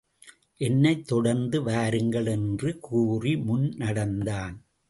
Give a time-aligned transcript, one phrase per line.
[0.57, 4.65] என்னைத் தொடர்ந்து வாருங்கள் என்று கூறி முன் நடந்தான்.